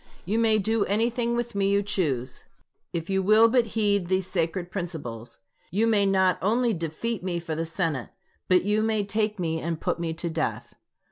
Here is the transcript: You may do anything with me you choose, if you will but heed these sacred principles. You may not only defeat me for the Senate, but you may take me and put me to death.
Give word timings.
You 0.25 0.39
may 0.39 0.57
do 0.57 0.83
anything 0.85 1.35
with 1.35 1.53
me 1.53 1.69
you 1.69 1.83
choose, 1.83 2.43
if 2.91 3.07
you 3.07 3.21
will 3.21 3.47
but 3.47 3.67
heed 3.77 4.07
these 4.07 4.25
sacred 4.25 4.71
principles. 4.71 5.37
You 5.69 5.85
may 5.85 6.07
not 6.07 6.39
only 6.41 6.73
defeat 6.73 7.23
me 7.23 7.37
for 7.39 7.53
the 7.53 7.65
Senate, 7.65 8.09
but 8.47 8.63
you 8.63 8.81
may 8.81 9.03
take 9.03 9.37
me 9.37 9.59
and 9.61 9.79
put 9.79 9.99
me 9.99 10.15
to 10.15 10.27
death. 10.27 10.73